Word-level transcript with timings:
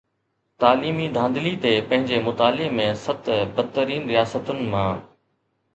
تعليمي 0.61 1.05
ڌانڌلي 1.17 1.51
تي 1.65 1.73
پنهنجي 1.91 2.17
مطالعي 2.29 2.73
۾ 2.81 2.89
ست 3.05 3.23
بدترين 3.59 4.03
رياستن 4.15 4.59
مان 4.75 4.93